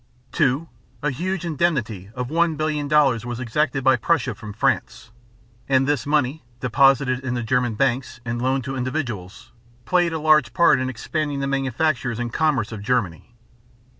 (2) 0.31 0.67
A 1.03 1.11
huge 1.11 1.45
indemnity 1.45 2.09
of 2.15 2.31
one 2.31 2.55
billion 2.55 2.87
dollars 2.87 3.23
was 3.23 3.39
exacted 3.39 3.83
by 3.83 3.95
Prussia 3.95 4.33
from 4.33 4.51
France, 4.51 5.11
and 5.69 5.85
this 5.85 6.07
money, 6.07 6.43
deposited 6.59 7.19
in 7.19 7.35
the 7.35 7.43
German 7.43 7.75
banks 7.75 8.19
and 8.25 8.41
loaned 8.41 8.63
to 8.63 8.75
individuals, 8.75 9.51
played 9.85 10.11
a 10.11 10.17
large 10.17 10.53
part 10.55 10.79
in 10.79 10.89
expanding 10.89 11.39
the 11.39 11.45
manufactures 11.45 12.17
and 12.17 12.33
commerce 12.33 12.71
of 12.71 12.81
Germany. 12.81 13.35